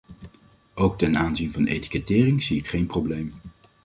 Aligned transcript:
Ook 0.73 0.97
ten 0.97 1.17
aanzien 1.17 1.51
van 1.51 1.65
etiketteren 1.65 2.41
zie 2.41 2.57
ik 2.57 2.67
geen 2.67 2.85
probleem. 2.85 3.33